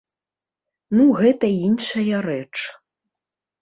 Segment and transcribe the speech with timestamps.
[0.95, 2.55] Ну, гэта іншая рэч.